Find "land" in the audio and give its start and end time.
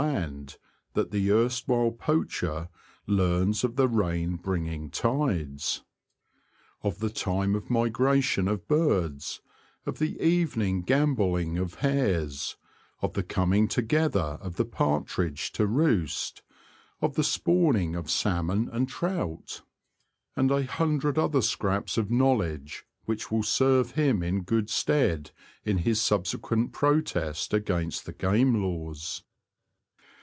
0.01-0.57